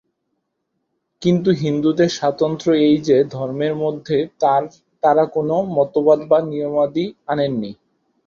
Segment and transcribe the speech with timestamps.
[1.21, 4.17] কিন্তু হিন্দুদের স্বাতন্ত্র্য এই যে, ধর্মের মধ্যে
[5.03, 7.71] তারা কোন মতবাদ বা নিয়মাদি আনেনি।